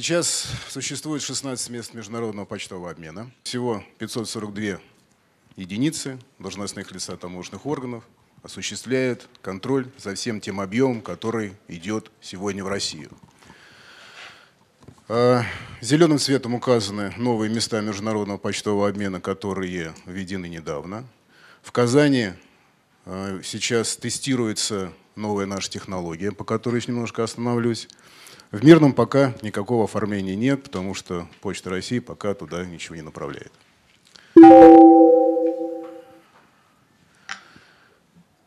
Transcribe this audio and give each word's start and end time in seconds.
Сейчас 0.00 0.46
существует 0.70 1.20
16 1.20 1.68
мест 1.68 1.92
международного 1.92 2.46
почтового 2.46 2.90
обмена. 2.90 3.30
Всего 3.42 3.84
542 3.98 4.80
единицы 5.56 6.18
должностных 6.38 6.90
лица 6.90 7.18
таможенных 7.18 7.66
органов 7.66 8.02
осуществляют 8.42 9.28
контроль 9.42 9.90
за 9.98 10.14
всем 10.14 10.40
тем 10.40 10.58
объемом, 10.58 11.02
который 11.02 11.52
идет 11.68 12.10
сегодня 12.22 12.64
в 12.64 12.68
Россию. 12.68 13.10
А, 15.06 15.42
зеленым 15.82 16.18
цветом 16.18 16.54
указаны 16.54 17.12
новые 17.18 17.52
места 17.52 17.82
международного 17.82 18.38
почтового 18.38 18.88
обмена, 18.88 19.20
которые 19.20 19.94
введены 20.06 20.46
недавно. 20.46 21.04
В 21.60 21.72
Казани 21.72 22.30
а, 23.04 23.38
сейчас 23.44 23.98
тестируется 23.98 24.94
новая 25.14 25.44
наша 25.44 25.68
технология, 25.68 26.32
по 26.32 26.44
которой 26.44 26.76
еще 26.76 26.90
немножко 26.90 27.22
остановлюсь. 27.22 27.86
В 28.50 28.64
Мирном 28.64 28.94
пока 28.94 29.32
никакого 29.42 29.84
оформления 29.84 30.34
нет, 30.34 30.64
потому 30.64 30.92
что 30.92 31.28
Почта 31.40 31.70
России 31.70 32.00
пока 32.00 32.34
туда 32.34 32.64
ничего 32.64 32.96
не 32.96 33.02
направляет. 33.02 33.52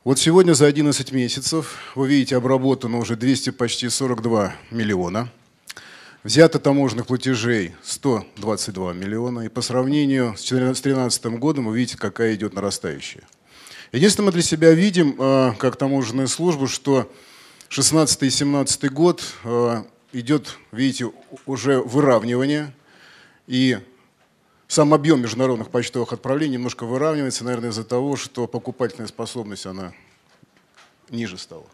Вот 0.03 0.19
сегодня 0.19 0.51
за 0.51 0.65
11 0.65 1.13
месяцев, 1.13 1.93
вы 1.95 2.09
видите, 2.09 2.35
обработано 2.35 2.97
уже 2.97 3.15
200 3.15 3.51
почти 3.51 3.87
42 3.87 4.53
миллиона. 4.71 5.29
Взято 6.25 6.59
таможенных 6.59 7.07
платежей 7.07 7.73
122 7.83 8.91
миллиона. 8.91 9.41
И 9.45 9.47
по 9.47 9.61
сравнению 9.61 10.35
с 10.35 10.43
2013 10.49 11.25
годом 11.39 11.67
вы 11.67 11.77
видите, 11.77 11.97
какая 11.97 12.35
идет 12.35 12.53
нарастающая. 12.53 13.23
Единственное, 13.93 14.25
мы 14.25 14.31
для 14.33 14.41
себя 14.41 14.73
видим, 14.73 15.15
а, 15.17 15.53
как 15.53 15.77
таможенная 15.77 16.27
служба, 16.27 16.67
что 16.67 17.09
16 17.69 18.23
и 18.23 18.29
17 18.29 18.91
год 18.91 19.23
а, 19.45 19.85
идет, 20.13 20.57
видите, 20.71 21.11
уже 21.45 21.81
выравнивание. 21.81 22.73
И 23.47 23.77
сам 24.67 24.93
объем 24.93 25.21
международных 25.21 25.69
почтовых 25.69 26.13
отправлений 26.13 26.53
немножко 26.53 26.85
выравнивается, 26.85 27.43
наверное, 27.43 27.71
из-за 27.71 27.83
того, 27.83 28.15
что 28.15 28.47
покупательная 28.47 29.07
способность, 29.07 29.65
она 29.65 29.93
ниже 31.09 31.37
стала. 31.37 31.65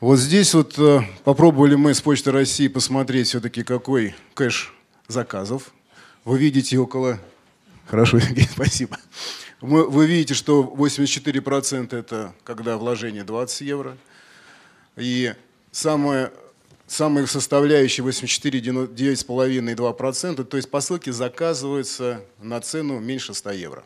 Вот 0.00 0.16
здесь 0.16 0.54
вот 0.54 0.78
э, 0.78 1.00
попробовали 1.24 1.74
мы 1.74 1.92
с 1.92 2.00
Почты 2.00 2.30
России 2.30 2.68
посмотреть 2.68 3.26
все-таки, 3.28 3.64
какой 3.64 4.14
кэш 4.34 4.72
заказов. 5.08 5.72
Вы 6.24 6.38
видите 6.38 6.78
около 6.78 7.18
Хорошо, 7.88 8.20
Сергей, 8.20 8.46
спасибо. 8.52 8.98
Вы, 9.60 10.06
видите, 10.06 10.34
что 10.34 10.62
84% 10.62 11.96
это 11.96 12.34
когда 12.44 12.76
вложение 12.76 13.24
20 13.24 13.60
евро. 13.62 13.96
И 14.98 15.34
самое, 15.70 16.32
самые 16.86 17.26
составляющие 17.26 18.02
84, 18.04 18.60
9,5 18.60 19.70
и 19.70 19.74
2%, 19.74 20.44
то 20.44 20.56
есть 20.56 20.70
посылки 20.70 21.10
заказываются 21.10 22.24
на 22.40 22.60
цену 22.60 22.98
меньше 22.98 23.34
100 23.34 23.52
евро. 23.52 23.84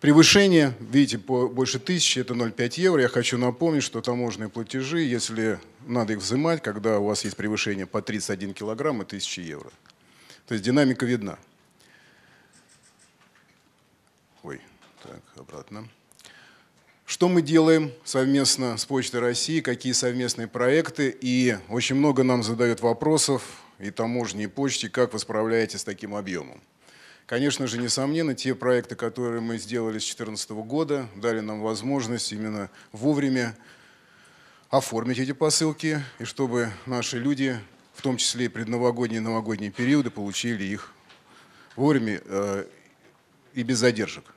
Превышение, 0.00 0.74
видите, 0.80 1.18
больше 1.18 1.78
тысячи, 1.78 2.20
это 2.20 2.32
0,5 2.32 2.80
евро. 2.80 3.02
Я 3.02 3.08
хочу 3.08 3.36
напомнить, 3.36 3.82
что 3.82 4.00
таможенные 4.00 4.48
платежи, 4.48 5.00
если 5.00 5.60
надо 5.86 6.14
их 6.14 6.20
взимать, 6.20 6.62
когда 6.62 6.98
у 6.98 7.04
вас 7.04 7.24
есть 7.24 7.36
превышение 7.36 7.86
по 7.86 8.00
31 8.00 8.54
килограмм, 8.54 9.02
это 9.02 9.16
1000 9.16 9.42
евро. 9.42 9.70
То 10.46 10.54
есть 10.54 10.64
динамика 10.64 11.04
видна. 11.04 11.38
Ой, 14.42 14.60
так, 15.02 15.20
обратно. 15.36 15.86
Что 17.10 17.28
мы 17.28 17.42
делаем 17.42 17.92
совместно 18.04 18.76
с 18.76 18.84
Почтой 18.84 19.18
России, 19.18 19.60
какие 19.60 19.94
совместные 19.94 20.46
проекты, 20.46 21.12
и 21.20 21.56
очень 21.68 21.96
много 21.96 22.22
нам 22.22 22.44
задают 22.44 22.82
вопросов 22.82 23.42
и 23.80 23.90
таможни, 23.90 24.44
и 24.44 24.46
почте, 24.46 24.88
как 24.88 25.12
вы 25.12 25.18
справляетесь 25.18 25.80
с 25.80 25.84
таким 25.84 26.14
объемом. 26.14 26.60
Конечно 27.26 27.66
же, 27.66 27.78
несомненно, 27.78 28.36
те 28.36 28.54
проекты, 28.54 28.94
которые 28.94 29.40
мы 29.40 29.58
сделали 29.58 29.98
с 29.98 30.06
2014 30.06 30.50
года, 30.50 31.08
дали 31.16 31.40
нам 31.40 31.62
возможность 31.62 32.30
именно 32.30 32.70
вовремя 32.92 33.56
оформить 34.68 35.18
эти 35.18 35.32
посылки, 35.32 36.00
и 36.20 36.24
чтобы 36.24 36.70
наши 36.86 37.18
люди, 37.18 37.58
в 37.92 38.02
том 38.02 38.18
числе 38.18 38.44
и 38.44 38.48
предновогодние 38.48 39.20
и 39.20 39.24
новогодние 39.24 39.72
периоды, 39.72 40.10
получили 40.10 40.62
их 40.62 40.92
вовремя 41.74 42.20
э, 42.24 42.66
и 43.54 43.64
без 43.64 43.78
задержек. 43.78 44.32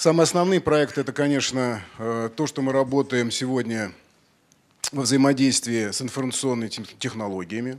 Самые 0.00 0.22
основные 0.22 0.62
проекты– 0.62 1.00
это, 1.02 1.12
конечно, 1.12 1.82
э, 1.98 2.30
то, 2.34 2.46
что 2.46 2.62
мы 2.62 2.72
работаем 2.72 3.30
сегодня 3.30 3.92
во 4.92 5.02
взаимодействии 5.02 5.90
с 5.90 6.00
информационными 6.00 6.70
технологиями, 6.70 7.78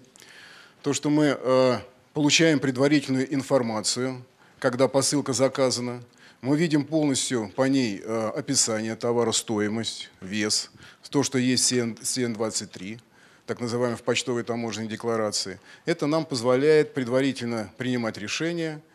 то, 0.84 0.94
что 0.94 1.10
мы 1.10 1.36
э, 1.36 1.80
получаем 2.14 2.60
предварительную 2.60 3.34
информацию, 3.34 4.24
когда 4.60 4.88
посылка 4.88 5.34
заказана, 5.34 6.04
мы 6.42 6.58
видим 6.58 6.86
полностью 6.86 7.52
по 7.56 7.64
ней 7.64 8.00
э, 8.06 8.31
описание 8.36 8.96
товара, 8.96 9.31
стоимость, 9.31 10.12
вес, 10.22 10.70
то, 11.10 11.24
что 11.24 11.40
есть 11.40 11.74
CN23, 11.74 13.00
так 13.48 13.60
называемой 13.60 13.98
в 13.98 14.04
почтовой 14.04 14.44
таможенной 14.44 14.88
декларации. 14.88 15.60
Это 15.86 16.06
нам 16.06 16.26
позволяет 16.26 16.94
предварительно 16.94 17.74
принимать 17.80 18.20
решения– 18.20 18.80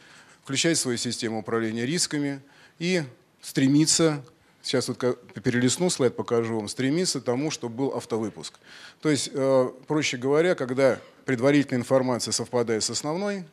включать 0.47 0.79
свою 0.79 0.97
систему 0.97 1.41
управления 1.41 1.85
рисками 1.85 2.41
и 2.79 3.03
стремиться, 3.41 4.23
сейчас 4.63 4.89
вот 4.89 4.99
перелистну 5.43 5.91
слайд, 5.91 6.17
покажу 6.17 6.57
вам, 6.57 6.69
стремиться 6.69 7.21
к 7.21 7.25
тому, 7.25 7.51
чтобы 7.51 7.77
был 7.77 7.89
автовыпуск. 7.97 8.55
То 9.01 9.09
есть, 9.09 9.31
э, 9.33 9.71
проще 9.87 10.17
говоря, 10.17 10.55
когда 10.55 10.99
предварительная 11.25 11.81
информация 11.81 12.33
совпадает 12.33 12.83
с 12.83 12.91
основной, 12.91 13.45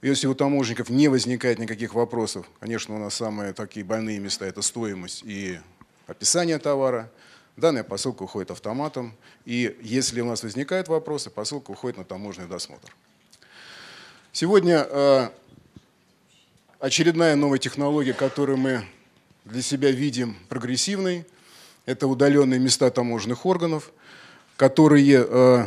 если 0.00 0.26
у 0.26 0.34
таможенников 0.34 0.90
не 0.90 1.08
возникает 1.08 1.58
никаких 1.58 1.94
вопросов, 1.94 2.46
конечно, 2.60 2.94
у 2.96 2.98
нас 2.98 3.14
самые 3.14 3.52
такие 3.52 3.84
больные 3.84 4.18
места– 4.18 4.46
это 4.46 4.62
стоимость 4.62 5.22
и 5.24 5.60
описание 6.06 6.58
товара, 6.58 7.10
данная 7.56 7.84
посылка 7.84 8.24
уходит 8.24 8.50
автоматом, 8.50 9.14
и 9.44 9.76
если 9.80 10.20
у 10.20 10.26
нас 10.26 10.42
возникают 10.42 10.88
вопросы, 10.88 11.30
посылка 11.30 11.70
уходит 11.70 11.98
на 11.98 12.04
таможенный 12.04 12.48
досмотр. 12.48 12.92
Сегодня 14.32 14.86
э, 14.88 15.28
очередная 16.82 17.36
новая 17.36 17.60
технология, 17.60 18.12
которую 18.12 18.58
мы 18.58 18.84
для 19.44 19.62
себя 19.62 19.92
видим 19.92 20.36
прогрессивной, 20.48 21.24
это 21.86 22.08
удаленные 22.08 22.58
места 22.58 22.90
таможенных 22.90 23.46
органов, 23.46 23.92
которые 24.56 25.24
э, 25.28 25.66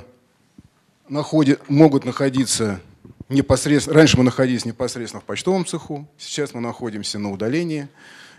находят, 1.08 1.70
могут 1.70 2.04
находиться 2.04 2.82
непосредственно, 3.30 3.96
раньше 3.96 4.18
мы 4.18 4.26
находились 4.26 4.66
непосредственно 4.66 5.22
в 5.22 5.24
почтовом 5.24 5.66
цеху, 5.66 6.06
сейчас 6.18 6.54
мы 6.54 6.60
находимся 6.60 7.18
на 7.18 7.32
удалении. 7.32 7.88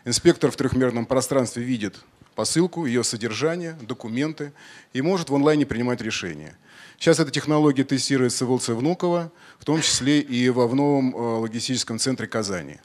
Инспектор 0.04 0.50
в 0.50 0.56
трехмерном 0.56 1.06
пространстве 1.06 1.64
видит 1.64 2.04
посылку, 2.34 2.84
ее 2.84 3.04
содержание, 3.04 3.72
документы 3.80 4.52
и 4.92 5.00
может 5.00 5.30
в 5.30 5.34
онлайне 5.34 5.64
принимать 5.64 6.02
решения. 6.02 6.58
Сейчас 6.98 7.20
эта 7.20 7.30
технология 7.30 7.84
тестируется 7.84 8.46
в 8.46 8.52
ЛЦ 8.52 8.68
Внуково, 8.68 9.30
в 9.58 9.64
том 9.64 9.82
числе 9.82 10.20
и 10.20 10.48
во 10.48 10.66
в 10.66 10.74
новом 10.74 11.14
э, 11.14 11.18
логистическом 11.18 11.98
центре 11.98 12.26
Казани. 12.26 12.78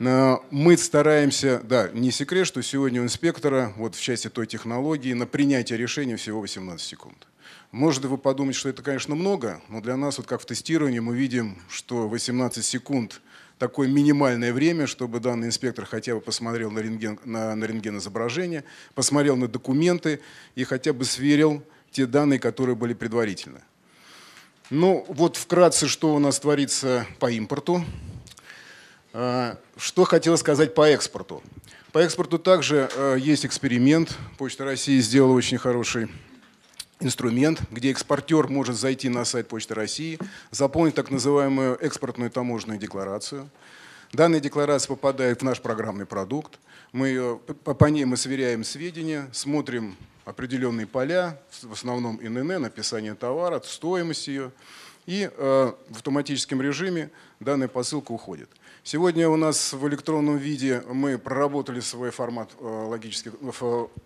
Мы 0.00 0.76
стараемся, 0.76 1.60
да, 1.64 1.88
не 1.92 2.12
секрет, 2.12 2.46
что 2.46 2.62
сегодня 2.62 3.02
у 3.02 3.04
инспектора, 3.04 3.72
вот 3.76 3.96
в 3.96 4.00
части 4.00 4.28
той 4.30 4.46
технологии, 4.46 5.12
на 5.12 5.26
принятие 5.26 5.76
решения 5.76 6.14
всего 6.14 6.40
18 6.40 6.86
секунд. 6.86 7.26
Может 7.72 8.04
вы 8.04 8.16
подумать, 8.16 8.54
что 8.54 8.68
это, 8.68 8.80
конечно, 8.84 9.16
много, 9.16 9.60
но 9.68 9.80
для 9.80 9.96
нас, 9.96 10.18
вот 10.18 10.28
как 10.28 10.40
в 10.40 10.46
тестировании, 10.46 11.00
мы 11.00 11.16
видим, 11.16 11.58
что 11.68 12.08
18 12.08 12.64
секунд– 12.64 13.20
такое 13.58 13.88
минимальное 13.88 14.52
время, 14.52 14.86
чтобы 14.86 15.20
данный 15.20 15.48
инспектор 15.48 15.84
хотя 15.84 16.14
бы 16.14 16.20
посмотрел 16.20 16.70
на 16.70 16.78
рентген, 16.78 17.18
на, 17.24 17.54
на 17.54 17.64
рентген 17.64 17.98
изображение, 17.98 18.64
посмотрел 18.94 19.36
на 19.36 19.48
документы 19.48 20.20
и 20.54 20.64
хотя 20.64 20.92
бы 20.92 21.04
сверил 21.04 21.62
те 21.90 22.06
данные, 22.06 22.38
которые 22.38 22.76
были 22.76 22.94
предварительно. 22.94 23.62
Ну, 24.70 25.04
вот 25.08 25.36
вкратце, 25.36 25.88
что 25.88 26.14
у 26.14 26.18
нас 26.18 26.38
творится 26.38 27.06
по 27.18 27.30
импорту. 27.30 27.84
А, 29.12 29.58
что 29.76 30.04
хотела 30.04 30.36
сказать 30.36 30.74
по 30.74 30.86
экспорту. 30.86 31.42
По 31.92 32.00
экспорту 32.00 32.38
также 32.38 32.90
а, 32.94 33.14
есть 33.14 33.46
эксперимент. 33.46 34.16
Почта 34.36 34.64
России 34.64 35.00
сделала 35.00 35.32
очень 35.32 35.56
хороший 35.56 36.08
инструмент, 37.00 37.62
где 37.70 37.90
экспортер 37.90 38.48
может 38.48 38.76
зайти 38.76 39.08
на 39.08 39.24
сайт 39.24 39.48
Почты 39.48 39.74
России, 39.74 40.18
заполнить 40.50 40.94
так 40.94 41.10
называемую 41.10 41.78
экспортную 41.80 42.30
таможенную 42.30 42.78
декларацию. 42.78 43.48
Данная 44.12 44.40
декларация 44.40 44.88
попадает 44.88 45.40
в 45.40 45.44
наш 45.44 45.60
программный 45.60 46.06
продукт. 46.06 46.58
Мы, 46.92 47.38
по 47.64 47.84
ней 47.84 48.06
мы 48.06 48.16
сверяем 48.16 48.64
сведения, 48.64 49.28
смотрим 49.32 49.96
определенные 50.24 50.86
поля, 50.86 51.38
в 51.62 51.72
основном 51.72 52.18
ИНН, 52.22 52.62
написание 52.62 53.14
товара, 53.14 53.60
стоимость 53.62 54.28
ее. 54.28 54.50
И 55.08 55.30
в 55.36 55.74
автоматическом 55.90 56.60
режиме 56.60 57.10
данная 57.40 57.68
посылка 57.68 58.12
уходит. 58.12 58.50
Сегодня 58.84 59.26
у 59.30 59.36
нас 59.36 59.72
в 59.72 59.88
электронном 59.88 60.36
виде 60.36 60.82
мы 60.86 61.16
проработали 61.16 61.80
свой 61.80 62.10
формат 62.10 62.50
логических 62.60 63.32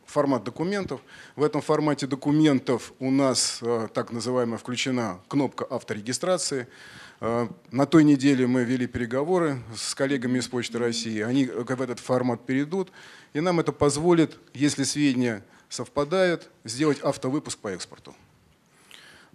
формат 0.06 0.44
документов. 0.44 1.00
В 1.34 1.42
этом 1.42 1.60
формате 1.60 2.06
документов 2.06 2.92
у 3.00 3.10
нас 3.10 3.60
так 3.94 4.12
называемая 4.12 4.58
включена 4.58 5.20
кнопка 5.26 5.64
авторегистрации. 5.64 6.68
Э, 7.24 7.48
на 7.70 7.86
той 7.86 8.02
неделе 8.02 8.48
мы 8.48 8.64
вели 8.64 8.88
переговоры 8.88 9.62
с 9.76 9.94
коллегами 9.94 10.38
из 10.40 10.48
Почты 10.48 10.78
России. 10.78 11.20
Они 11.20 11.46
в 11.46 11.80
этот 11.80 12.00
формат 12.00 12.44
перейдут, 12.44 12.90
и 13.32 13.40
нам 13.40 13.60
это 13.60 13.70
позволит, 13.70 14.38
если 14.54 14.82
сведения 14.82 15.44
совпадают, 15.68 16.48
сделать 16.64 17.00
автовыпуск 17.00 17.58
по 17.58 17.68
экспорту. 17.68 18.14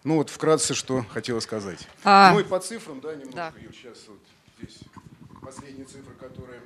Ну 0.04 0.16
вот 0.16 0.30
вкратце, 0.30 0.74
что 0.74 1.06
хотела 1.10 1.40
сказать. 1.40 1.88
А... 2.04 2.32
Ну 2.34 2.40
и 2.40 2.44
по 2.44 2.60
цифрам, 2.60 3.00
да, 3.02 3.14
немножко. 3.14 3.36
Да. 3.36 3.54
Сейчас 3.72 3.98
вот 4.08 4.20
здесь 4.58 4.80
последние 5.42 5.86
цифры, 5.86 6.14
которые 6.16 6.62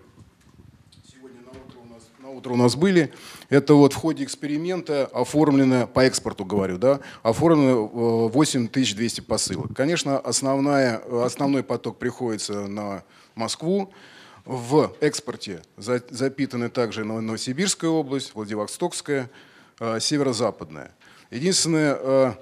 на 2.22 2.30
утро 2.30 2.52
у 2.52 2.56
нас 2.56 2.76
были. 2.76 3.12
Это 3.50 3.74
вот 3.74 3.94
в 3.94 3.96
ходе 3.96 4.24
эксперимента 4.24 5.06
оформлено, 5.08 5.88
по 5.88 6.02
экспорту 6.02 6.46
говорю, 6.46 6.78
да, 6.78 7.00
оформлено 7.24 7.88
8200 8.28 9.20
э, 9.20 9.24
посылок. 9.24 9.76
Конечно, 9.76 10.20
основная, 10.20 11.02
основной 11.24 11.64
поток 11.64 11.98
приходится 11.98 12.68
на 12.68 13.04
Москву. 13.36 13.92
В 14.46 14.96
экспорте 15.02 15.62
запитаны 15.78 16.70
также 16.70 17.04
Новосибирская 17.04 17.90
область, 17.90 18.34
Владивостокская, 18.34 19.30
э, 19.80 20.00
северо-западная. 20.00 20.92
Единственное, 21.32 21.98
э, 22.00 22.34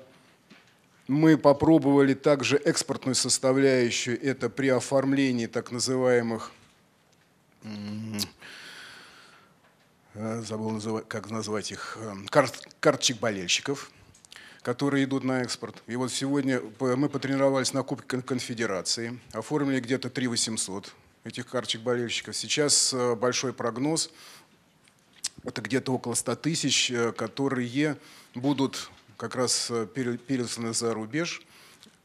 мы 1.10 1.38
попробовали 1.38 2.14
также 2.14 2.56
экспортную 2.56 3.16
составляющую, 3.16 4.22
это 4.24 4.50
при 4.50 4.70
оформлении 4.70 5.48
так 5.48 5.72
называемых 5.72 6.52
Э, 10.16 10.42
забыл, 10.42 10.72
называть, 10.72 11.08
как 11.08 11.30
назвать 11.30 11.72
их, 11.72 11.98
э, 12.02 12.14
карт, 12.30 12.68
карточек 12.80 13.20
болельщиков, 13.20 13.92
которые 14.64 15.06
идут 15.06 15.24
на 15.24 15.44
экспорт. 15.44 15.82
И 15.88 15.96
вот 15.96 16.12
сегодня 16.12 16.62
мы 16.80 17.08
потренировались 17.10 17.74
на 17.74 17.84
Кубке 17.84 18.22
Конфедерации, 18.22 19.20
оформили 19.32 19.80
где-то 19.80 20.10
3 20.10 20.28
800 20.28 20.94
этих 21.24 21.48
карточек 21.48 21.82
болельщиков. 21.82 22.36
Сейчас 22.36 22.94
э, 22.94 23.16
большой 23.16 23.54
прогноз, 23.54 24.10
это 25.44 25.62
где-то 25.62 25.94
около 25.94 26.16
100 26.16 26.36
тысяч, 26.36 26.92
которые 27.16 27.96
будут 28.36 28.90
как 29.20 29.36
раз 29.36 29.70
пересланы 29.94 30.74
за 30.74 30.94
рубеж 30.94 31.42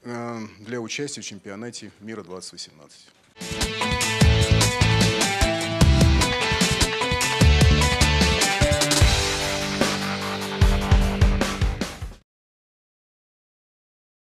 для 0.02 0.80
участия 0.80 1.20
в 1.20 1.24
чемпионате 1.24 1.92
мира 2.00 2.24
2018. 2.24 3.06